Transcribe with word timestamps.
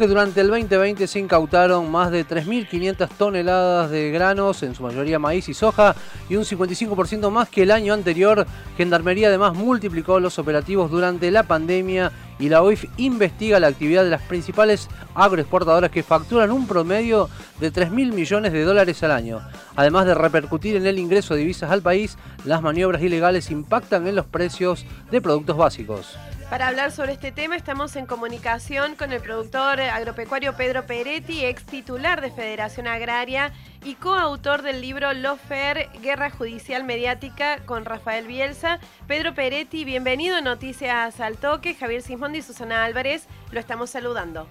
Durante 0.00 0.42
el 0.42 0.46
2020 0.46 1.08
se 1.08 1.18
incautaron 1.18 1.90
más 1.90 2.12
de 2.12 2.24
3.500 2.24 3.08
toneladas 3.18 3.90
de 3.90 4.12
granos, 4.12 4.62
en 4.62 4.76
su 4.76 4.84
mayoría 4.84 5.18
maíz 5.18 5.48
y 5.48 5.54
soja, 5.54 5.96
y 6.28 6.36
un 6.36 6.44
55% 6.44 7.28
más 7.32 7.48
que 7.48 7.64
el 7.64 7.72
año 7.72 7.94
anterior. 7.94 8.46
Gendarmería 8.76 9.26
además 9.26 9.56
multiplicó 9.56 10.20
los 10.20 10.38
operativos 10.38 10.88
durante 10.92 11.32
la 11.32 11.42
pandemia 11.42 12.12
y 12.38 12.48
la 12.48 12.62
OIF 12.62 12.84
investiga 12.96 13.58
la 13.58 13.66
actividad 13.66 14.04
de 14.04 14.10
las 14.10 14.22
principales 14.22 14.86
agroexportadoras 15.16 15.90
que 15.90 16.04
facturan 16.04 16.52
un 16.52 16.68
promedio 16.68 17.28
de 17.58 17.72
3.000 17.72 18.12
millones 18.12 18.52
de 18.52 18.62
dólares 18.62 19.02
al 19.02 19.10
año. 19.10 19.40
Además 19.74 20.06
de 20.06 20.14
repercutir 20.14 20.76
en 20.76 20.86
el 20.86 21.00
ingreso 21.00 21.34
de 21.34 21.40
divisas 21.40 21.72
al 21.72 21.82
país, 21.82 22.16
las 22.44 22.62
maniobras 22.62 23.02
ilegales 23.02 23.50
impactan 23.50 24.06
en 24.06 24.14
los 24.14 24.26
precios 24.26 24.86
de 25.10 25.20
productos 25.20 25.56
básicos. 25.56 26.16
Para 26.50 26.68
hablar 26.68 26.92
sobre 26.92 27.12
este 27.12 27.30
tema 27.30 27.56
estamos 27.56 27.94
en 27.96 28.06
comunicación 28.06 28.94
con 28.94 29.12
el 29.12 29.20
productor 29.20 29.82
agropecuario 29.82 30.56
Pedro 30.56 30.86
Peretti, 30.86 31.44
ex 31.44 31.66
titular 31.66 32.22
de 32.22 32.30
Federación 32.30 32.86
Agraria 32.86 33.52
y 33.84 33.96
coautor 33.96 34.62
del 34.62 34.80
libro 34.80 35.12
Lofer, 35.12 35.90
Guerra 36.00 36.30
Judicial 36.30 36.84
Mediática 36.84 37.58
con 37.66 37.84
Rafael 37.84 38.26
Bielsa. 38.26 38.78
Pedro 39.06 39.34
Peretti, 39.34 39.84
bienvenido 39.84 40.38
a 40.38 40.40
Noticias 40.40 41.20
al 41.20 41.36
Toque. 41.36 41.74
Javier 41.74 42.00
Sismondi 42.00 42.38
y 42.38 42.42
Susana 42.42 42.86
Álvarez, 42.86 43.28
lo 43.52 43.60
estamos 43.60 43.90
saludando. 43.90 44.48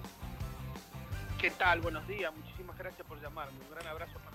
¿Qué 1.40 1.50
tal? 1.50 1.80
Buenos 1.80 2.06
días, 2.06 2.32
muchísimas 2.32 2.78
gracias 2.78 3.04
por 3.08 3.20
llamarme. 3.20 3.58
Un 3.68 3.74
gran 3.74 3.88
abrazo 3.88 4.12
para 4.24 4.27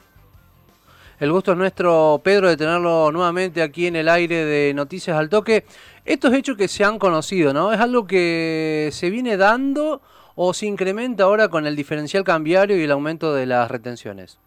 el 1.20 1.32
gusto 1.32 1.52
es 1.52 1.58
nuestro, 1.58 2.22
Pedro, 2.24 2.50
de 2.50 2.58
tenerlo 2.58 3.12
nuevamente 3.12 3.62
aquí 3.62 3.88
en 3.88 3.96
el 3.96 4.10
aire 4.10 4.46
de 4.46 4.74
Noticias 4.74 5.18
al 5.18 5.30
Toque. 5.30 5.66
Estos 6.06 6.34
hechos 6.34 6.58
que 6.58 6.68
se 6.68 6.84
han 6.84 7.00
conocido, 7.00 7.54
¿no? 7.54 7.72
¿Es 7.72 7.80
algo 7.80 8.06
que 8.08 8.90
se 8.92 9.10
viene 9.10 9.38
dando 9.38 10.02
o 10.36 10.54
se 10.54 10.66
incrementa 10.66 11.24
ahora 11.24 11.48
con 11.48 11.68
el 11.68 11.76
diferencial 11.76 12.24
cambiario 12.24 12.78
y 12.78 12.84
el 12.84 12.92
aumento 12.92 13.34
de 13.34 13.46
las 13.46 13.70
retenciones? 13.70 14.40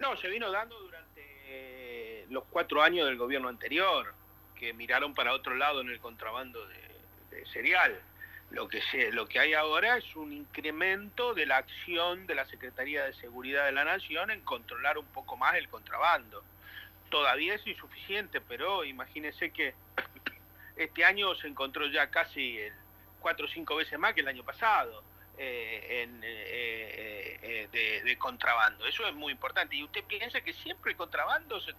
No, 0.00 0.16
se 0.16 0.28
vino 0.28 0.50
dando 0.50 0.78
durante 0.80 2.26
los 2.30 2.44
cuatro 2.50 2.82
años 2.82 3.06
del 3.06 3.16
gobierno 3.16 3.48
anterior, 3.48 4.12
que 4.58 4.72
miraron 4.72 5.14
para 5.14 5.32
otro 5.32 5.54
lado 5.54 5.82
en 5.82 5.88
el 5.88 6.00
contrabando 6.00 6.66
de 6.66 7.46
cereal. 7.52 8.00
Lo 8.54 8.68
que, 8.68 8.80
se, 8.82 9.10
lo 9.10 9.26
que 9.26 9.40
hay 9.40 9.52
ahora 9.52 9.96
es 9.96 10.14
un 10.14 10.32
incremento 10.32 11.34
de 11.34 11.44
la 11.44 11.56
acción 11.56 12.24
de 12.28 12.36
la 12.36 12.46
Secretaría 12.46 13.04
de 13.04 13.12
Seguridad 13.14 13.64
de 13.64 13.72
la 13.72 13.84
Nación 13.84 14.30
en 14.30 14.42
controlar 14.42 14.96
un 14.96 15.06
poco 15.06 15.36
más 15.36 15.56
el 15.56 15.68
contrabando. 15.68 16.44
Todavía 17.10 17.54
es 17.54 17.66
insuficiente, 17.66 18.40
pero 18.40 18.84
imagínense 18.84 19.50
que 19.50 19.74
este 20.76 21.04
año 21.04 21.34
se 21.34 21.48
encontró 21.48 21.88
ya 21.88 22.10
casi 22.12 22.60
cuatro 23.18 23.46
o 23.46 23.48
cinco 23.48 23.74
veces 23.74 23.98
más 23.98 24.14
que 24.14 24.20
el 24.20 24.28
año 24.28 24.44
pasado 24.44 25.02
eh, 25.36 26.06
eh, 26.22 27.68
eh, 27.72 28.02
de, 28.04 28.18
contrabando. 28.18 28.86
Eso 28.86 29.04
es 29.08 29.14
muy 29.14 29.32
importante. 29.32 29.74
Y 29.74 29.82
usted 29.82 30.04
piensa 30.04 30.42
que 30.42 30.52
siempre 30.52 30.92
el 30.92 30.96
contrabando 30.96 31.60
se, 31.60 31.72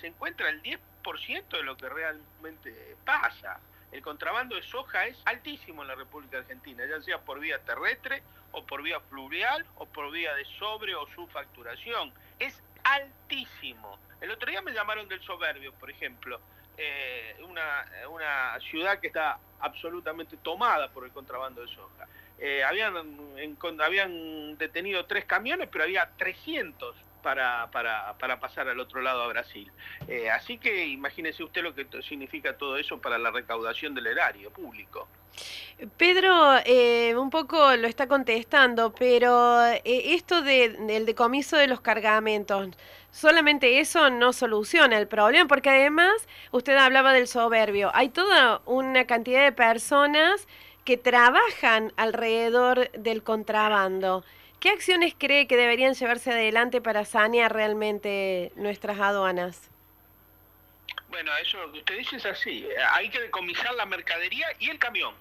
se 0.00 0.06
encuentra 0.06 0.48
el 0.50 0.62
10% 0.62 1.48
de 1.48 1.62
lo 1.64 1.76
que 1.76 1.88
realmente 1.88 2.96
pasa 3.04 3.60
el 3.92 4.00
contrabando 4.00 4.56
de 4.56 4.62
soja 4.62 5.06
es 5.06 5.20
altísimo 5.26 5.82
en 5.82 5.88
la 5.88 5.94
República 5.94 6.38
Argentina, 6.38 6.84
ya 6.86 7.00
sea 7.02 7.18
por 7.18 7.38
vía 7.38 7.58
terrestre 7.58 8.22
o 8.50 8.64
por 8.64 8.82
vía 8.82 8.98
fluvial 9.00 9.66
o 9.76 9.86
por 9.86 10.10
vía 10.10 10.34
de 10.34 10.44
sobre 10.58 10.94
o 10.94 11.06
subfacturación. 11.14 12.12
Es 12.38 12.60
altísimo. 12.84 13.98
El 14.20 14.30
otro 14.30 14.50
día 14.50 14.62
me 14.62 14.72
llamaron 14.72 15.08
del 15.08 15.20
Soberbio, 15.20 15.74
por 15.74 15.90
ejemplo, 15.90 16.40
eh, 16.78 17.36
una, 17.46 17.84
una, 18.08 18.58
ciudad 18.60 18.98
que 18.98 19.08
está 19.08 19.38
absolutamente 19.60 20.38
tomada 20.38 20.90
por 20.90 21.04
el 21.04 21.12
contrabando 21.12 21.60
de 21.60 21.68
soja. 21.68 22.08
Eh, 22.38 22.64
habían, 22.64 22.94
habían 23.78 24.56
detenido 24.56 25.04
tres 25.04 25.26
camiones, 25.26 25.68
pero 25.70 25.84
había 25.84 26.10
300 26.16 26.96
para, 27.22 27.70
para, 27.70 28.14
para 28.18 28.40
pasar 28.40 28.68
al 28.68 28.78
otro 28.80 29.00
lado 29.00 29.22
a 29.22 29.28
Brasil. 29.28 29.70
Eh, 30.08 30.30
así 30.30 30.58
que 30.58 30.86
imagínese 30.86 31.42
usted 31.42 31.62
lo 31.62 31.74
que 31.74 31.86
significa 32.02 32.56
todo 32.56 32.76
eso 32.76 33.00
para 33.00 33.18
la 33.18 33.30
recaudación 33.30 33.94
del 33.94 34.08
erario 34.08 34.50
público. 34.50 35.08
Pedro, 35.96 36.58
eh, 36.64 37.14
un 37.16 37.30
poco 37.30 37.74
lo 37.76 37.88
está 37.88 38.06
contestando, 38.06 38.92
pero 38.92 39.64
eh, 39.64 39.82
esto 39.84 40.42
del 40.42 41.06
decomiso 41.06 41.56
de 41.56 41.66
los 41.66 41.80
cargamentos, 41.80 42.68
solamente 43.10 43.80
eso 43.80 44.10
no 44.10 44.32
soluciona 44.32 44.98
el 44.98 45.08
problema, 45.08 45.48
porque 45.48 45.70
además 45.70 46.12
usted 46.50 46.76
hablaba 46.76 47.12
del 47.12 47.26
soberbio. 47.26 47.90
Hay 47.94 48.10
toda 48.10 48.60
una 48.66 49.06
cantidad 49.06 49.42
de 49.42 49.52
personas 49.52 50.46
que 50.84 50.96
trabajan 50.96 51.92
alrededor 51.96 52.90
del 52.92 53.22
contrabando. 53.22 54.24
¿Qué 54.62 54.70
acciones 54.70 55.16
cree 55.18 55.48
que 55.48 55.56
deberían 55.56 55.94
llevarse 55.94 56.30
adelante 56.30 56.80
para 56.80 57.04
sanear 57.04 57.52
realmente 57.52 58.52
nuestras 58.54 59.00
aduanas? 59.00 59.68
Bueno, 61.08 61.32
eso 61.38 61.58
lo 61.66 61.72
que 61.72 61.80
usted 61.80 61.98
dice 61.98 62.14
es 62.18 62.26
así. 62.26 62.68
Hay 62.92 63.10
que 63.10 63.20
decomisar 63.20 63.74
la 63.74 63.86
mercadería 63.86 64.46
y 64.60 64.70
el 64.70 64.78
camión. 64.78 65.16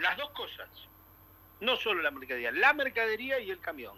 Las 0.00 0.18
dos 0.18 0.28
cosas. 0.32 0.68
No 1.60 1.76
solo 1.78 2.02
la 2.02 2.10
mercadería, 2.10 2.50
la 2.50 2.74
mercadería 2.74 3.38
y 3.38 3.50
el 3.50 3.58
camión. 3.58 3.96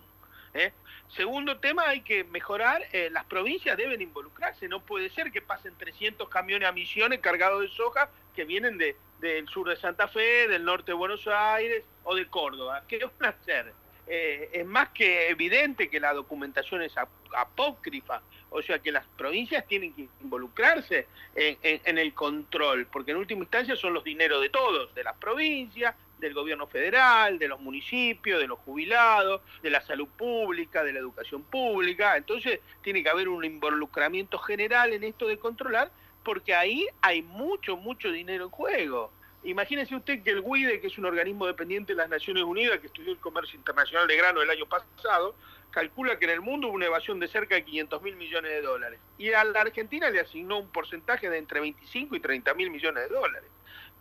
¿eh? 0.55 0.73
Segundo 1.09 1.59
tema, 1.59 1.89
hay 1.89 2.03
que 2.03 2.23
mejorar, 2.23 2.87
eh, 2.93 3.11
las 3.11 3.25
provincias 3.25 3.77
deben 3.77 4.01
involucrarse. 4.01 4.69
No 4.69 4.87
puede 4.87 5.11
ser 5.11 5.33
que 5.33 5.43
pasen 5.43 5.77
300 5.77 6.29
camiones 6.29 6.69
a 6.69 6.71
Misiones 6.71 7.19
cargados 7.19 7.61
de 7.61 7.69
soja 7.71 8.09
que 8.37 8.45
vienen 8.45 8.79
de, 8.79 8.95
del 9.19 9.49
sur 9.49 9.69
de 9.69 9.75
Santa 9.75 10.07
Fe, 10.07 10.47
del 10.47 10.65
norte 10.65 10.93
de 10.93 10.97
Buenos 10.97 11.27
Aires 11.27 11.83
o 12.05 12.15
de 12.15 12.29
Córdoba. 12.29 12.85
¿Qué 12.87 12.99
van 13.19 13.35
a 13.35 13.37
hacer? 13.37 13.75
Eh, 14.09 14.51
es 14.53 14.67
más 14.67 14.91
que 14.91 15.29
evidente 15.29 15.89
que 15.89 15.99
la 15.99 16.15
documentación 16.15 16.83
es 16.83 16.95
apócrifa, 17.37 18.23
o 18.51 18.63
sea 18.63 18.79
que 18.79 18.93
las 18.93 19.05
provincias 19.17 19.67
tienen 19.67 19.93
que 19.93 20.09
involucrarse 20.23 21.09
en, 21.35 21.99
el 21.99 22.15
control, 22.15 22.87
porque 22.87 23.11
en 23.11 23.17
última 23.17 23.43
instancia 23.43 23.75
son 23.75 23.95
los 23.95 24.05
dineros 24.05 24.41
de 24.41 24.49
todos, 24.49 24.95
de 24.95 25.03
las 25.03 25.17
provincias, 25.17 25.95
del 26.19 26.35
gobierno 26.35 26.67
federal, 26.67 27.39
de 27.39 27.49
los 27.49 27.61
municipios, 27.61 28.41
de 28.41 28.47
los 28.47 28.59
jubilados, 28.61 29.43
de 29.63 29.71
la 29.71 29.81
salud 29.83 30.09
pública, 30.17 30.83
de 30.85 30.93
la 30.93 31.01
educación 31.01 31.43
pública, 31.43 32.17
entonces 32.17 32.61
tiene 32.83 33.03
que 33.03 33.11
haber 33.11 33.29
un 33.29 33.45
involucramiento 33.45 34.39
general 34.39 34.93
en 34.93 35.05
esto 35.05 35.27
de 35.27 35.39
controlar, 35.39 35.91
porque 36.25 36.55
ahí 36.55 36.87
hay 37.03 37.23
mucho, 37.23 37.77
mucho 37.77 38.11
dinero 38.11 38.45
en 38.45 38.51
juego. 38.51 39.13
Imagínese 39.45 39.95
usted 39.95 40.23
que 40.23 40.31
el 40.31 40.41
WIDE, 40.41 40.81
que 40.81 40.89
es 40.89 40.99
un 40.99 41.05
organismo 41.05 41.47
dependiente 41.47 41.93
de 41.93 41.99
las 41.99 42.09
Naciones 42.09 42.43
Unidas, 42.43 42.81
que 42.81 42.89
estudió 42.89 43.13
el 43.13 43.19
comercio 43.19 43.57
internacional 43.57 44.09
de 44.09 44.17
grano 44.17 44.43
el 44.43 44.51
año 44.51 44.67
pasado, 44.67 45.37
calcula 45.71 46.19
que 46.19 46.25
en 46.25 46.33
el 46.33 46.41
mundo 46.41 46.69
hubo 46.69 46.75
una 46.75 46.87
evasión 46.87 47.21
de 47.21 47.29
cerca 47.29 47.55
de 47.55 47.65
500 47.65 48.03
mil 48.03 48.17
millones 48.17 48.51
de 48.51 48.63
dólares. 48.63 48.99
Y 49.19 49.33
a 49.33 49.45
la 49.45 49.61
Argentina 49.61 50.11
le 50.11 50.21
asignó 50.21 50.59
un 50.59 50.69
porcentaje 50.69 51.29
de 51.29 51.39
entre 51.39 51.61
25 51.61 52.17
y 52.17 52.21
30 52.21 52.55
mil 52.55 52.71
millones 52.71 53.09
de 53.09 53.15
dólares. 53.15 53.51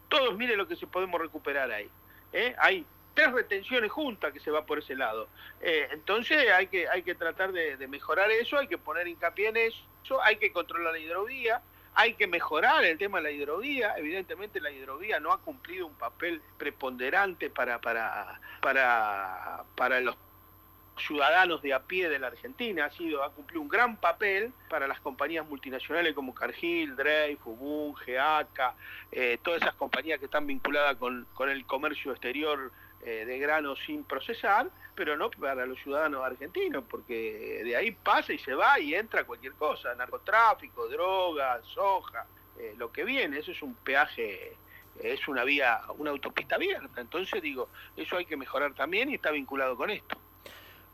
Todos 0.07 0.35
miren 0.37 0.57
lo 0.57 0.67
que 0.67 0.75
se 0.75 0.87
podemos 0.87 1.19
recuperar 1.19 1.69
ahí. 1.71 1.89
¿eh? 2.31 2.55
Hay 2.59 2.85
tres 3.13 3.31
retenciones 3.31 3.91
juntas 3.91 4.31
que 4.31 4.39
se 4.39 4.51
va 4.51 4.65
por 4.65 4.79
ese 4.79 4.95
lado. 4.95 5.27
Eh, 5.61 5.87
entonces 5.91 6.49
hay 6.51 6.67
que, 6.67 6.87
hay 6.87 7.03
que 7.03 7.15
tratar 7.15 7.51
de, 7.51 7.77
de 7.77 7.87
mejorar 7.87 8.31
eso, 8.31 8.57
hay 8.57 8.67
que 8.67 8.77
poner 8.77 9.07
hincapié 9.07 9.49
en 9.49 9.57
eso, 9.57 10.21
hay 10.21 10.37
que 10.37 10.51
controlar 10.51 10.93
la 10.93 10.99
hidrovía, 10.99 11.61
hay 11.95 12.13
que 12.13 12.27
mejorar 12.27 12.83
el 12.83 12.97
tema 12.97 13.17
de 13.17 13.23
la 13.23 13.31
hidrovía. 13.31 13.95
Evidentemente 13.97 14.59
la 14.59 14.69
hidrovía 14.69 15.19
no 15.19 15.31
ha 15.31 15.39
cumplido 15.39 15.87
un 15.87 15.95
papel 15.95 16.41
preponderante 16.57 17.49
para, 17.49 17.79
para, 17.79 18.39
para, 18.61 19.63
para 19.75 20.01
los 20.01 20.15
ciudadanos 20.97 21.61
de 21.61 21.73
a 21.73 21.83
pie 21.83 22.09
de 22.09 22.19
la 22.19 22.27
Argentina, 22.27 22.85
ha 22.85 22.91
sido, 22.91 23.23
ha 23.23 23.31
cumplido 23.31 23.61
un 23.61 23.67
gran 23.67 23.97
papel 23.97 24.53
para 24.69 24.87
las 24.87 24.99
compañías 25.01 25.45
multinacionales 25.45 26.13
como 26.13 26.33
Cargill, 26.33 26.95
Dreyfus, 26.95 27.45
Ubun, 27.45 27.95
GEACA, 27.97 28.75
eh, 29.11 29.37
todas 29.43 29.61
esas 29.61 29.75
compañías 29.75 30.19
que 30.19 30.25
están 30.25 30.47
vinculadas 30.47 30.95
con, 30.95 31.27
con 31.33 31.49
el 31.49 31.65
comercio 31.65 32.11
exterior 32.11 32.71
eh, 33.05 33.23
de 33.23 33.37
grano 33.37 33.75
sin 33.75 34.03
procesar, 34.03 34.67
pero 34.95 35.15
no 35.15 35.29
para 35.29 35.67
los 35.67 35.77
ciudadanos 35.83 36.25
argentinos, 36.25 36.83
porque 36.89 37.61
de 37.63 37.75
ahí 37.75 37.91
pasa 37.91 38.33
y 38.33 38.39
se 38.39 38.55
va 38.55 38.79
y 38.79 38.95
entra 38.95 39.25
cualquier 39.25 39.53
cosa, 39.53 39.93
narcotráfico, 39.93 40.87
droga, 40.87 41.61
soja, 41.63 42.25
eh, 42.57 42.73
lo 42.77 42.91
que 42.91 43.03
viene, 43.03 43.37
eso 43.37 43.51
es 43.51 43.61
un 43.61 43.75
peaje, 43.75 44.57
es 44.99 45.27
una 45.27 45.43
vía, 45.43 45.81
una 45.99 46.09
autopista 46.09 46.55
abierta, 46.55 46.99
entonces 46.99 47.43
digo, 47.43 47.69
eso 47.95 48.17
hay 48.17 48.25
que 48.25 48.37
mejorar 48.37 48.73
también 48.73 49.07
y 49.11 49.13
está 49.13 49.29
vinculado 49.29 49.77
con 49.77 49.91
esto. 49.91 50.17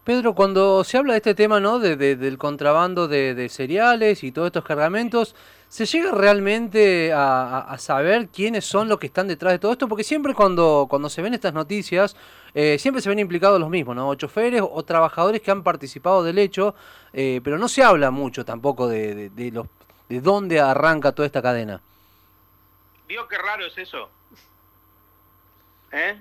Pedro, 0.03 0.33
cuando 0.33 0.83
se 0.83 0.97
habla 0.97 1.13
de 1.13 1.17
este 1.17 1.35
tema, 1.35 1.59
¿no? 1.59 1.77
De, 1.77 1.95
del 1.95 2.37
contrabando 2.39 3.07
de, 3.07 3.47
cereales 3.49 4.23
y 4.23 4.31
todos 4.31 4.47
estos 4.47 4.63
cargamentos, 4.63 5.35
¿se 5.67 5.85
llega 5.85 6.11
realmente 6.11 7.11
a, 7.13 7.75
saber 7.77 8.29
quiénes 8.29 8.65
son 8.65 8.89
los 8.89 8.97
que 8.97 9.05
están 9.05 9.27
detrás 9.27 9.53
de 9.53 9.59
todo 9.59 9.71
esto? 9.71 9.87
Porque 9.87 10.03
siempre 10.03 10.33
cuando, 10.33 10.87
cuando 10.89 11.07
se 11.07 11.21
ven 11.21 11.35
estas 11.35 11.53
noticias, 11.53 12.15
eh, 12.55 12.79
siempre 12.79 13.01
se 13.01 13.09
ven 13.09 13.19
implicados 13.19 13.59
los 13.59 13.69
mismos, 13.69 13.95
¿no? 13.95 14.09
O 14.09 14.15
choferes 14.15 14.63
o 14.63 14.83
trabajadores 14.83 15.39
que 15.39 15.51
han 15.51 15.61
participado 15.61 16.23
del 16.23 16.39
hecho, 16.39 16.73
eh, 17.13 17.39
pero 17.43 17.59
no 17.59 17.67
se 17.67 17.83
habla 17.83 18.09
mucho 18.09 18.43
tampoco 18.43 18.87
de, 18.87 19.29
de, 19.29 19.51
los, 19.51 19.67
de 20.09 20.19
dónde 20.19 20.59
arranca 20.59 21.11
toda 21.11 21.27
esta 21.27 21.43
cadena. 21.43 21.79
¿Vio 23.07 23.27
qué 23.27 23.37
raro 23.37 23.67
es 23.67 23.77
eso? 23.77 24.09
¿Eh? 25.91 26.19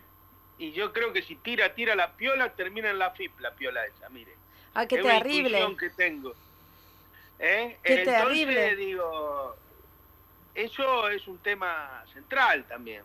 Y 0.61 0.73
yo 0.73 0.93
creo 0.93 1.11
que 1.15 1.23
si 1.23 1.37
tira, 1.37 1.75
tira 1.75 1.95
la 1.95 2.13
piola, 2.13 2.51
termina 2.53 2.91
en 2.91 2.99
la 2.99 3.13
FIP 3.13 3.41
la 3.41 3.51
piola 3.53 3.85
esa, 3.87 4.11
mire. 4.11 4.33
Ah, 4.75 4.87
qué 4.87 4.97
es 4.97 5.03
terrible. 5.03 5.65
Una 5.65 5.77
que 5.79 5.89
tengo. 5.89 6.35
¿Eh? 7.39 7.79
Qué 7.83 7.95
Entonces, 8.03 8.23
terrible. 8.25 8.77
digo, 8.77 9.57
eso 10.55 11.09
es 11.09 11.27
un 11.27 11.39
tema 11.39 12.05
central 12.13 12.65
también. 12.69 13.03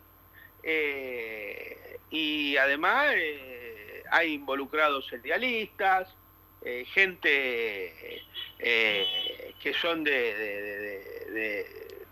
Eh, 0.62 1.98
y 2.10 2.58
además 2.58 3.06
eh, 3.16 4.04
hay 4.10 4.34
involucrados 4.34 5.06
serialistas, 5.06 6.08
gente 6.92 8.22
que 9.60 9.72
son 9.80 10.02
de, 10.04 10.10
de- 10.12 10.60
de- 10.60 11.30
de- 11.30 11.66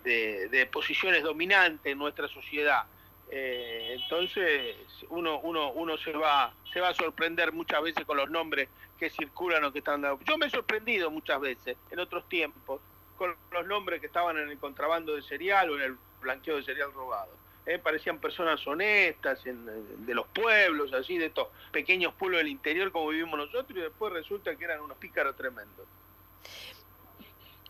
de- 0.05 0.49
de 0.49 0.67
posiciones 0.67 1.23
dominantes 1.23 1.93
en 1.93 1.99
nuestra 1.99 2.29
sociedad. 2.29 2.85
Eh, 3.31 3.97
entonces 4.01 4.77
uno, 5.09 5.41
uno, 5.41 5.73
uno 5.73 5.97
se 5.97 6.13
va 6.13 6.55
se 6.73 6.81
va 6.81 6.89
a 6.91 6.95
sorprender 6.95 7.53
muchas 7.53 7.83
veces 7.83 8.05
con 8.05 8.17
los 8.17 8.31
nombres 8.31 8.69
que 8.99 9.09
circulan 9.11 9.65
o 9.65 9.73
que 9.73 9.79
están 9.79 10.03
dando. 10.03 10.23
Yo 10.25 10.37
me 10.39 10.47
he 10.47 10.51
sorprendido 10.51 11.11
muchas 11.11 11.41
veces 11.41 11.77
en 11.91 11.99
otros 12.01 12.29
tiempos 12.29 12.81
con 13.17 13.35
los 13.51 13.67
nombres 13.67 14.01
que 14.01 14.07
estaban 14.07 14.37
en 14.39 14.51
el 14.51 14.59
contrabando 14.59 15.15
de 15.15 15.23
cereal 15.23 15.71
o 15.71 15.77
en 15.77 15.83
el 15.83 15.97
blanqueo 16.21 16.57
de 16.57 16.65
cereal 16.65 16.93
robado. 16.93 17.31
Eh, 17.67 17.79
parecían 17.79 18.19
personas 18.19 18.65
honestas 18.67 19.45
en- 19.47 20.05
de 20.05 20.15
los 20.15 20.27
pueblos, 20.29 20.93
así, 20.93 21.17
de 21.17 21.27
estos 21.27 21.49
pequeños 21.73 22.13
pueblos 22.15 22.39
del 22.41 22.49
interior 22.49 22.93
como 22.93 23.09
vivimos 23.09 23.39
nosotros, 23.39 23.71
y 23.71 23.81
después 23.81 24.13
resulta 24.13 24.55
que 24.55 24.65
eran 24.65 24.81
unos 24.83 24.99
pícaros 24.99 25.35
tremendos. 25.35 25.87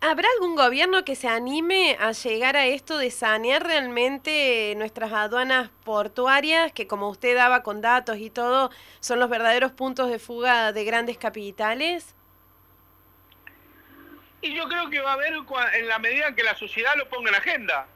¿Habrá 0.07 0.29
algún 0.35 0.55
gobierno 0.55 1.03
que 1.03 1.17
se 1.17 1.29
anime 1.29 1.97
a 1.99 2.13
llegar 2.13 2.57
a 2.57 2.67
esto 2.67 2.99
de 2.99 3.11
sanear 3.11 3.67
realmente 3.67 4.75
nuestras 4.77 5.11
aduanas 5.15 5.71
portuarias, 5.83 6.73
que 6.73 6.87
como 6.87 7.09
usted 7.09 7.35
daba 7.35 7.63
con 7.63 7.81
datos 7.81 8.19
y 8.19 8.29
todo, 8.29 8.71
son 9.01 9.19
los 9.19 9.31
verdaderos 9.31 9.73
puntos 9.73 10.11
de 10.11 10.19
fuga 10.19 10.75
de 10.75 10.85
grandes 10.85 11.17
capitales? 11.17 12.15
Y 14.43 14.55
yo 14.55 14.69
creo 14.69 14.91
que 14.91 15.01
va 15.01 15.13
a 15.13 15.15
haber, 15.15 15.33
en 15.73 15.89
la 15.89 15.99
medida 15.99 16.35
que 16.35 16.43
la 16.43 16.55
sociedad 16.55 16.93
lo 16.99 17.09
ponga 17.09 17.31
en 17.31 17.33
la 17.33 17.39
agenda. 17.39 17.87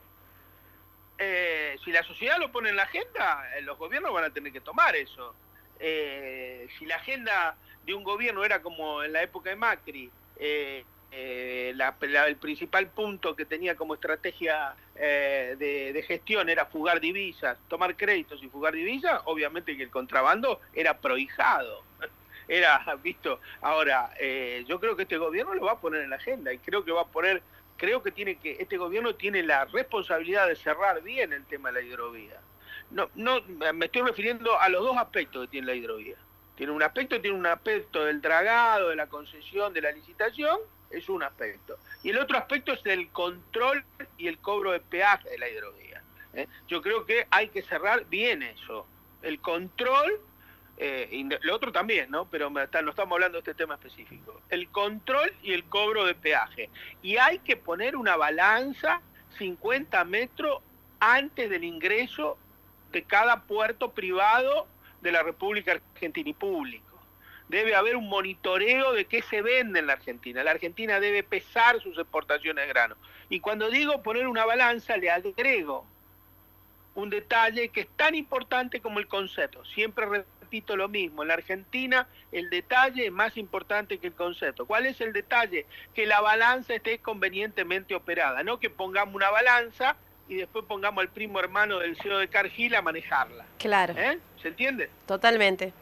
Eh, 1.18 1.76
si 1.84 1.92
la 1.92 2.02
sociedad 2.04 2.38
lo 2.38 2.50
pone 2.50 2.70
en 2.70 2.76
la 2.76 2.84
agenda, 2.84 3.44
eh, 3.54 3.60
los 3.60 3.76
gobiernos 3.76 4.14
van 4.14 4.24
a 4.24 4.30
tener 4.30 4.50
que 4.50 4.62
tomar 4.62 4.96
eso. 4.96 5.34
Eh, 5.78 6.68
si 6.78 6.86
la 6.86 6.96
agenda 6.96 7.54
de 7.84 7.92
un 7.92 8.02
gobierno 8.02 8.46
era 8.46 8.62
como 8.62 9.02
en 9.02 9.12
la 9.12 9.22
época 9.22 9.50
de 9.50 9.56
Macri, 9.56 10.10
eh, 10.36 10.86
eh, 11.10 11.72
la- 11.74 11.96
la- 12.02 12.26
el 12.26 12.36
principal 12.36 12.88
punto 12.90 13.34
que 13.34 13.44
tenía 13.44 13.74
como 13.76 13.94
estrategia 13.94 14.74
eh, 14.94 15.56
de, 15.58 16.02
gestión 16.02 16.48
era 16.48 16.66
fugar 16.66 17.00
divisas, 17.00 17.58
tomar 17.68 17.96
créditos 17.96 18.42
y 18.42 18.48
fugar 18.48 18.74
divisas, 18.74 19.20
obviamente 19.24 19.76
que 19.76 19.84
el 19.84 19.90
contrabando 19.90 20.60
era 20.72 20.98
prohijado 20.98 21.84
era 22.48 22.82
visto. 23.02 23.40
Ahora, 23.60 24.10
eh, 24.18 24.64
yo 24.66 24.80
creo 24.80 24.96
que 24.96 25.02
este 25.02 25.18
gobierno 25.18 25.54
lo 25.54 25.66
va 25.66 25.72
a 25.72 25.80
poner 25.80 26.02
en 26.02 26.10
la 26.10 26.16
agenda 26.16 26.52
y 26.52 26.58
creo 26.58 26.84
que 26.84 26.92
va 26.92 27.02
a 27.02 27.06
poner, 27.06 27.42
creo 27.76 28.02
que 28.02 28.10
tiene 28.10 28.36
que, 28.36 28.56
este 28.58 28.76
gobierno 28.76 29.14
tiene 29.14 29.42
la 29.42 29.64
responsabilidad 29.66 30.48
de 30.48 30.56
cerrar 30.56 31.02
bien 31.02 31.32
el 31.32 31.44
tema 31.44 31.70
de 31.70 31.82
la 31.82 31.86
hidrovía. 31.88 32.40
No, 32.90 33.10
no, 33.14 33.42
me 33.74 33.86
estoy 33.86 34.02
refiriendo 34.02 34.58
a 34.58 34.68
los 34.70 34.82
dos 34.82 34.96
aspectos 34.96 35.42
que 35.44 35.50
tiene 35.52 35.66
la 35.66 35.74
hidrovía. 35.74 36.16
Tiene 36.56 36.72
un 36.72 36.82
aspecto, 36.82 37.20
tiene 37.20 37.36
un 37.36 37.46
aspecto 37.46 38.04
del 38.04 38.20
dragado, 38.20 38.88
de 38.88 38.96
la 38.96 39.06
concesión, 39.08 39.72
de 39.74 39.82
la 39.82 39.92
licitación, 39.92 40.58
es 40.90 41.08
un 41.08 41.22
aspecto. 41.22 41.78
Y 42.02 42.10
el 42.10 42.18
otro 42.18 42.38
aspecto 42.38 42.72
es 42.72 42.84
el 42.86 43.08
control 43.10 43.84
y 44.16 44.28
el 44.28 44.38
cobro 44.38 44.72
de 44.72 44.80
peaje 44.80 45.28
de 45.30 45.38
la 45.38 45.48
hidrovía. 45.48 46.02
¿eh? 46.34 46.46
Yo 46.66 46.82
creo 46.82 47.04
que 47.04 47.26
hay 47.30 47.48
que 47.48 47.62
cerrar 47.62 48.06
bien 48.06 48.42
eso. 48.42 48.86
El 49.22 49.40
control 49.40 50.20
eh, 50.80 51.28
lo 51.42 51.56
otro 51.56 51.72
también, 51.72 52.08
¿no? 52.08 52.30
Pero 52.30 52.50
me 52.50 52.60
no 52.60 52.90
estamos 52.90 53.16
hablando 53.16 53.38
de 53.38 53.40
este 53.40 53.54
tema 53.54 53.74
específico. 53.74 54.40
El 54.48 54.68
control 54.68 55.34
y 55.42 55.52
el 55.52 55.64
cobro 55.64 56.04
de 56.04 56.14
peaje. 56.14 56.70
Y 57.02 57.16
hay 57.16 57.40
que 57.40 57.56
poner 57.56 57.96
una 57.96 58.16
balanza 58.16 59.02
50 59.38 60.04
metros 60.04 60.62
antes 61.00 61.50
del 61.50 61.64
ingreso 61.64 62.38
de 62.92 63.02
cada 63.02 63.42
puerto 63.42 63.90
privado 63.92 64.68
de 65.00 65.12
la 65.12 65.24
República 65.24 65.72
Argentina 65.72 66.30
y 66.30 66.34
público. 66.34 66.87
Debe 67.48 67.74
haber 67.74 67.96
un 67.96 68.08
monitoreo 68.08 68.92
de 68.92 69.06
qué 69.06 69.22
se 69.22 69.40
vende 69.42 69.78
en 69.78 69.86
la 69.86 69.94
Argentina. 69.94 70.44
La 70.44 70.50
Argentina 70.50 71.00
debe 71.00 71.22
pesar 71.22 71.80
sus 71.80 71.96
exportaciones 71.98 72.64
de 72.64 72.68
grano. 72.68 72.96
Y 73.30 73.40
cuando 73.40 73.70
digo 73.70 74.02
poner 74.02 74.26
una 74.26 74.44
balanza, 74.44 74.96
le 74.96 75.10
agrego 75.10 75.86
un 76.94 77.10
detalle 77.10 77.68
que 77.68 77.82
es 77.82 77.88
tan 77.96 78.14
importante 78.14 78.80
como 78.80 78.98
el 78.98 79.06
concepto. 79.06 79.64
Siempre 79.64 80.24
repito 80.48 80.76
lo 80.76 80.88
mismo, 80.88 81.22
en 81.22 81.28
la 81.28 81.34
Argentina 81.34 82.08
el 82.32 82.50
detalle 82.50 83.06
es 83.06 83.12
más 83.12 83.36
importante 83.36 83.98
que 83.98 84.08
el 84.08 84.14
concepto. 84.14 84.66
¿Cuál 84.66 84.86
es 84.86 85.00
el 85.00 85.12
detalle? 85.12 85.66
Que 85.94 86.06
la 86.06 86.20
balanza 86.20 86.74
esté 86.74 86.98
convenientemente 86.98 87.94
operada, 87.94 88.42
no 88.42 88.58
que 88.58 88.70
pongamos 88.70 89.14
una 89.14 89.30
balanza 89.30 89.96
y 90.26 90.36
después 90.36 90.64
pongamos 90.64 91.02
al 91.02 91.08
primo 91.08 91.38
hermano 91.38 91.78
del 91.78 91.96
CEO 91.96 92.18
de 92.18 92.28
Cargill 92.28 92.74
a 92.74 92.82
manejarla. 92.82 93.44
Claro, 93.58 93.94
¿Eh? 93.96 94.18
¿Se 94.42 94.48
entiende? 94.48 94.90
totalmente. 95.06 95.72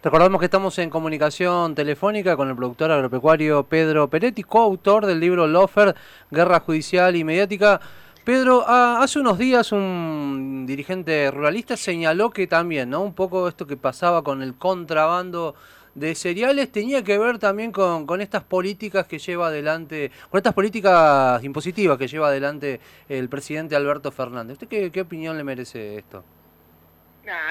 Recordamos 0.00 0.38
que 0.38 0.44
estamos 0.44 0.78
en 0.78 0.90
comunicación 0.90 1.74
telefónica 1.74 2.36
con 2.36 2.48
el 2.48 2.54
productor 2.54 2.92
agropecuario 2.92 3.64
Pedro 3.64 4.08
Peretti, 4.08 4.44
coautor 4.44 5.04
del 5.06 5.18
libro 5.18 5.48
Lofer, 5.48 5.96
Guerra 6.30 6.60
Judicial 6.60 7.16
y 7.16 7.24
Mediática. 7.24 7.80
Pedro, 8.22 8.62
ah, 8.64 9.00
hace 9.02 9.18
unos 9.18 9.38
días 9.38 9.72
un 9.72 10.66
dirigente 10.68 11.32
ruralista 11.32 11.76
señaló 11.76 12.30
que 12.30 12.46
también, 12.46 12.90
¿no? 12.90 13.02
Un 13.02 13.12
poco 13.12 13.48
esto 13.48 13.66
que 13.66 13.76
pasaba 13.76 14.22
con 14.22 14.40
el 14.40 14.54
contrabando 14.54 15.56
de 15.96 16.14
cereales 16.14 16.70
tenía 16.70 17.02
que 17.02 17.18
ver 17.18 17.40
también 17.40 17.72
con, 17.72 18.20
estas 18.20 18.44
políticas 18.44 19.04
que 19.08 19.18
lleva 19.18 19.48
adelante, 19.48 20.12
con 20.30 20.38
estas 20.38 20.54
políticas 20.54 21.42
impositivas 21.42 21.98
que 21.98 22.06
lleva 22.06 22.28
adelante 22.28 22.78
el 23.08 23.28
presidente 23.28 23.74
Alberto 23.74 24.12
Fernández. 24.12 24.62
¿Usted 24.62 24.92
qué 24.92 25.00
opinión 25.00 25.36
le 25.36 25.42
merece 25.42 25.98
esto? 25.98 26.22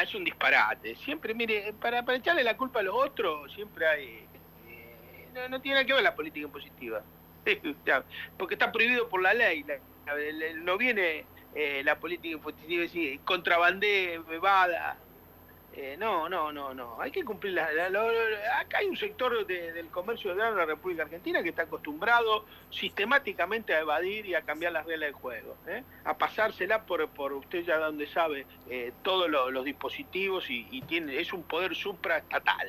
Es 0.01 0.15
un 0.15 0.23
disparate. 0.23 0.95
Siempre, 0.95 1.33
mire, 1.33 1.73
para, 1.79 2.03
para 2.03 2.17
echarle 2.17 2.43
la 2.43 2.57
culpa 2.57 2.79
a 2.79 2.83
los 2.83 2.95
otros, 2.95 3.51
siempre 3.53 3.85
hay... 3.87 4.27
eh, 4.67 5.27
no, 5.33 5.49
no 5.49 5.61
tiene 5.61 5.75
nada 5.75 5.85
que 5.85 5.93
ver 5.93 6.03
la 6.03 6.15
política 6.15 6.45
impositiva. 6.45 7.03
Porque 8.37 8.55
está 8.55 8.71
prohibido 8.71 9.07
por 9.07 9.21
la 9.21 9.33
ley. 9.33 9.65
No 10.63 10.77
viene 10.77 11.25
eh, 11.55 11.81
la 11.83 11.99
política 11.99 12.33
impositiva 12.35 12.83
y 12.83 12.87
decir, 12.87 13.19
bebada. 14.27 14.97
Eh, 15.79 15.95
no, 15.95 16.27
no, 16.27 16.51
no, 16.51 16.73
no. 16.73 16.99
Hay 16.99 17.11
que 17.11 17.23
cumplir 17.23 17.53
la, 17.53 17.65
Acá 18.59 18.79
hay 18.79 18.87
un 18.87 18.97
sector 18.97 19.45
de- 19.45 19.71
del 19.73 19.89
comercio 19.89 20.31
de 20.33 20.37
la 20.37 20.65
República 20.65 21.03
Argentina 21.03 21.43
que 21.43 21.49
está 21.49 21.61
acostumbrado 21.63 22.45
sistemáticamente 22.71 23.75
a 23.75 23.81
evadir 23.81 24.25
y 24.25 24.33
a 24.33 24.41
cambiar 24.41 24.71
las 24.71 24.87
reglas 24.87 25.09
del 25.09 25.13
juego. 25.13 25.55
¿eh? 25.67 25.83
A 26.05 26.17
pasársela 26.17 26.83
por, 26.83 27.07
por 27.09 27.31
usted 27.33 27.63
ya 27.63 27.77
donde 27.77 28.07
sabe 28.07 28.47
eh, 28.71 28.91
todos 29.03 29.29
lo- 29.29 29.51
los 29.51 29.63
dispositivos 29.65 30.49
y, 30.49 30.67
y 30.71 30.81
tiene 30.81 31.19
es 31.19 31.31
un 31.31 31.43
poder 31.43 31.75
supraestatal. 31.75 32.67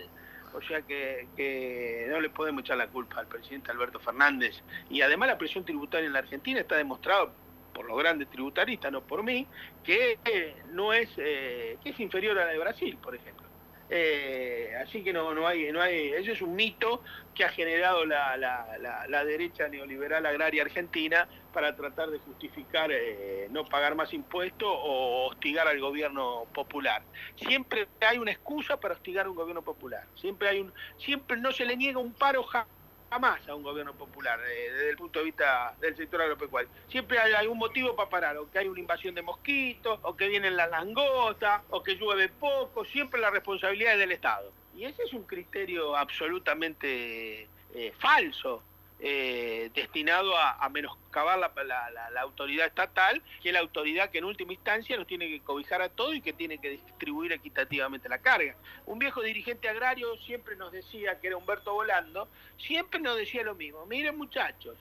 O 0.52 0.60
sea 0.60 0.82
que, 0.82 1.28
que 1.34 2.06
no 2.10 2.20
le 2.20 2.28
podemos 2.28 2.60
echar 2.62 2.76
la 2.76 2.88
culpa 2.88 3.20
al 3.20 3.26
presidente 3.26 3.70
Alberto 3.70 4.00
Fernández. 4.00 4.62
Y 4.90 5.00
además 5.00 5.28
la 5.30 5.38
presión 5.38 5.64
tributaria 5.64 6.06
en 6.06 6.12
la 6.12 6.18
Argentina 6.18 6.60
está 6.60 6.76
demostrado 6.76 7.32
por 7.78 7.86
los 7.86 7.96
grandes 7.96 8.28
tributaristas, 8.28 8.90
no 8.90 9.06
por 9.06 9.22
mí, 9.22 9.48
que 9.84 10.18
no 10.66 10.92
es 10.92 11.12
eh, 11.16 11.78
que 11.80 11.90
es 11.90 12.00
inferior 12.00 12.36
a 12.36 12.46
la 12.46 12.50
de 12.52 12.58
Brasil, 12.58 12.98
por 13.00 13.14
ejemplo. 13.14 13.48
Eh, 13.88 14.72
así 14.82 15.04
que 15.04 15.12
no, 15.12 15.32
no 15.32 15.46
hay, 15.46 15.70
no 15.72 15.80
hay, 15.80 16.08
eso 16.08 16.32
es 16.32 16.42
un 16.42 16.54
mito 16.56 17.02
que 17.32 17.44
ha 17.44 17.48
generado 17.50 18.04
la, 18.04 18.36
la- 18.36 19.06
la- 19.08 19.24
derecha 19.24 19.68
neoliberal 19.68 20.26
agraria 20.26 20.62
argentina 20.62 21.28
para 21.52 21.74
tratar 21.76 22.10
de 22.10 22.18
justificar 22.18 22.90
eh, 22.92 23.46
no 23.50 23.64
pagar 23.68 23.94
más 23.94 24.12
impuestos 24.12 24.68
o 24.70 25.28
hostigar 25.28 25.68
al 25.68 25.78
gobierno 25.80 26.50
popular. 26.52 27.06
Siempre 27.36 27.90
hay 28.00 28.18
una 28.18 28.32
excusa 28.32 28.78
para 28.80 28.94
hostigar 28.94 29.26
a 29.26 29.30
un 29.30 29.36
gobierno 29.36 29.62
popular. 29.64 30.08
Siempre 30.14 30.48
hay 30.48 30.60
un, 30.60 30.74
siempre 30.96 31.36
no 31.38 31.52
se 31.52 31.64
le 31.64 31.76
niega 31.76 31.98
un 32.00 32.14
paro 32.16 32.42
ja- 32.42 32.68
jamás 33.10 33.46
a 33.48 33.54
un 33.54 33.62
gobierno 33.62 33.94
popular 33.94 34.38
eh, 34.40 34.72
desde 34.72 34.90
el 34.90 34.96
punto 34.96 35.18
de 35.18 35.26
vista 35.26 35.74
del 35.80 35.96
sector 35.96 36.22
agropecuario. 36.22 36.70
Siempre 36.88 37.18
hay 37.18 37.32
algún 37.32 37.58
motivo 37.58 37.94
para 37.96 38.10
parar, 38.10 38.36
o 38.38 38.50
que 38.50 38.58
hay 38.58 38.68
una 38.68 38.80
invasión 38.80 39.14
de 39.14 39.22
mosquitos, 39.22 39.98
o 40.02 40.16
que 40.16 40.28
vienen 40.28 40.56
las 40.56 40.70
langostas, 40.70 41.62
o 41.70 41.82
que 41.82 41.96
llueve 41.96 42.28
poco, 42.28 42.84
siempre 42.84 43.20
la 43.20 43.30
responsabilidad 43.30 43.94
es 43.94 43.98
del 44.00 44.12
Estado. 44.12 44.52
Y 44.76 44.84
ese 44.84 45.02
es 45.02 45.12
un 45.12 45.24
criterio 45.24 45.96
absolutamente 45.96 47.48
eh, 47.74 47.92
falso, 47.98 48.62
eh, 49.00 49.70
destinado 49.74 50.36
a, 50.36 50.52
a 50.64 50.68
menoscabar 50.68 51.38
la, 51.38 51.52
la- 51.64 52.10
la- 52.10 52.20
autoridad 52.20 52.66
estatal, 52.66 53.22
que 53.42 53.48
es 53.50 53.52
la 53.52 53.60
autoridad 53.60 54.10
que 54.10 54.18
en 54.18 54.24
última 54.24 54.52
instancia 54.52 54.96
nos 54.96 55.06
tiene 55.06 55.28
que 55.28 55.40
cobijar 55.40 55.80
a 55.82 55.88
todo 55.88 56.12
y 56.14 56.20
que 56.20 56.32
tiene 56.32 56.58
que 56.58 56.70
distribuir 56.70 57.32
equitativamente 57.32 58.08
la 58.08 58.18
carga. 58.18 58.56
Un 58.86 58.98
viejo 58.98 59.22
dirigente 59.22 59.68
agrario 59.68 60.16
siempre 60.18 60.56
nos 60.56 60.72
decía, 60.72 61.20
que 61.20 61.28
era 61.28 61.36
Humberto 61.36 61.72
Volando, 61.72 62.28
siempre 62.56 63.00
nos 63.00 63.16
decía 63.16 63.42
lo 63.44 63.54
mismo, 63.54 63.86
miren 63.86 64.16
muchachos, 64.16 64.76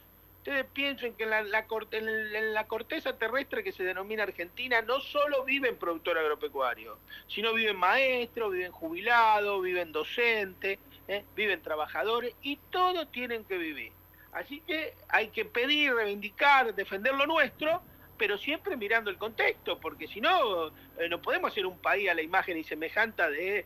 Ustedes 0.47 0.65
piensen 0.71 1.13
que 1.15 1.25
en 1.25 1.29
la, 1.31 1.39
en 1.41 2.53
la, 2.53 2.67
corteza 2.67 3.17
terrestre 3.17 3.65
que 3.65 3.73
se 3.73 3.83
denomina 3.83 4.23
Argentina 4.23 4.81
no 4.81 5.01
solo 5.01 5.43
viven 5.43 5.75
productores 5.75 6.21
agropecuarios, 6.21 6.97
sino 7.27 7.53
viven 7.53 7.75
maestros, 7.75 8.53
viven 8.53 8.71
jubilados, 8.71 9.61
viven 9.61 9.91
docentes, 9.91 10.79
¿eh? 11.09 11.25
viven 11.35 11.61
trabajadores 11.61 12.33
y 12.41 12.55
todos 12.69 13.11
tienen 13.11 13.43
que 13.43 13.57
vivir. 13.57 13.91
Así 14.37 14.61
que 14.61 14.93
hay 15.09 15.29
que 15.29 15.45
pedir, 15.45 15.93
reivindicar, 15.93 16.75
defender 16.75 17.15
lo 17.15 17.25
nuestro, 17.25 17.81
pero 18.17 18.37
siempre 18.37 18.77
mirando 18.77 19.09
el 19.09 19.17
contexto, 19.17 19.79
porque 19.79 20.07
si 20.07 20.21
no, 20.21 20.67
eh, 20.67 21.09
no 21.09 21.21
podemos 21.21 21.51
hacer 21.51 21.65
un 21.65 21.79
país 21.79 22.09
a 22.09 22.13
la 22.13 22.21
imagen 22.21 22.57
y 22.57 22.63
semejante 22.63 23.23
de 23.31 23.65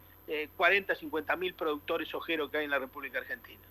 40, 0.56 0.96
50 0.96 1.36
mil 1.36 1.54
productores 1.56 2.13
ojeros 2.13 2.50
que 2.50 2.60
hay 2.60 2.66
en 2.66 2.72
la 2.72 2.80
República 2.80 3.20
Argentina. 3.20 3.62